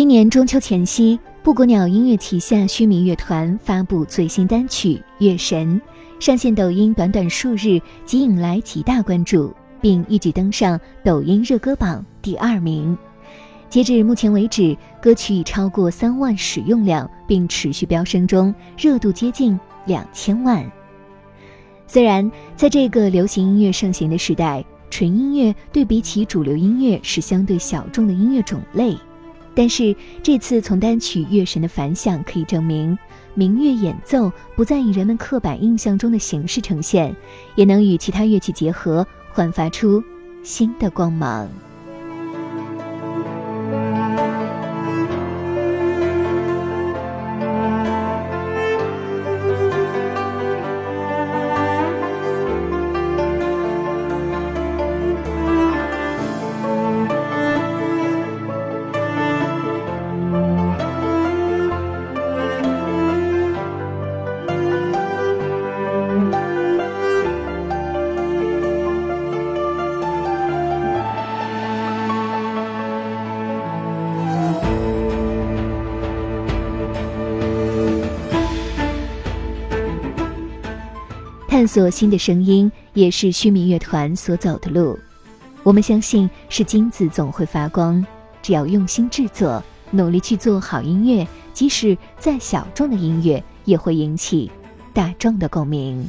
[0.00, 5.78] 今年中秋前夕，布谷鸟音乐旗下须弥乐团发布最新单曲《月神》，
[6.24, 12.96] 上线抖音短短数日即引来极大关注，并一举登上抖音热歌榜第二名。
[13.68, 20.64] 截至目前为止，歌曲已超过三万使用量，并持续飙升中，热度接近两千万。
[21.86, 28.96] 虽然在这个流行音乐盛行的时代，纯音乐对比起主流音乐是相对小众的音乐种类。
[29.54, 32.96] 但是这次从单曲《月神》的反响可以证明，
[33.34, 37.14] 民乐演奏不再以人们刻板印象中的形式呈现，
[37.56, 40.02] 也能与其他乐器结合，焕发出
[40.42, 41.48] 新的光芒。
[81.60, 84.98] 探索新的声音，也是虚弥乐团所走的路。
[85.62, 88.02] 我们相信，是金子总会发光。
[88.40, 94.50] 只要用心制作，努力去做好音乐，即使再小众的音乐，也会引起
[94.94, 96.08] 大众的共鸣。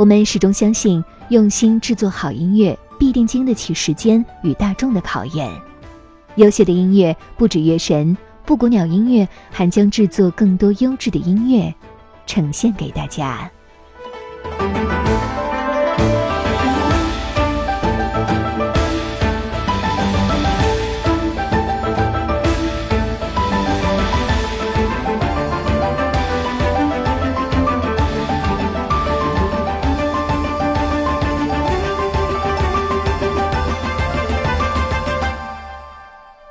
[0.00, 5.46] 我们始终相信，用心制作好音乐，必定经得起时间与大众的考验。
[6.36, 8.16] 优秀的音乐不止乐神，
[8.46, 11.74] 布谷鸟音乐还将制作更多优质的音乐，
[12.24, 13.50] 呈现给大家。